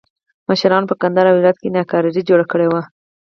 مشرانو 0.47 0.89
په 0.91 0.95
کندهار 1.01 1.25
او 1.29 1.37
هرات 1.39 1.57
کې 1.61 1.73
ناکراري 1.77 2.21
جوړه 2.29 2.45
کړې 2.51 2.67
وه. 2.71 2.81